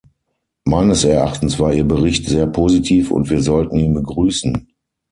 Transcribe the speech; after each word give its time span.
Meines 0.65 1.03
Erachtens 1.03 1.59
war 1.59 1.75
ihr 1.75 1.83
Bericht 1.83 2.25
sehr 2.27 2.47
positiv 2.47 3.11
und 3.11 3.29
wir 3.29 3.43
sollten 3.43 3.77
ihn 3.77 3.93
begrüßen. 3.93 4.67